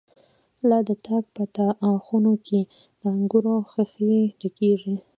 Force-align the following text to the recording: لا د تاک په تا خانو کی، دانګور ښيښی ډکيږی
لا 0.69 0.79
د 0.87 0.89
تاک 1.05 1.25
په 1.35 1.43
تا 1.55 1.67
خانو 2.05 2.33
کی، 2.45 2.59
دانګور 3.01 3.45
ښيښی 3.71 4.17
ډکيږی 4.41 4.95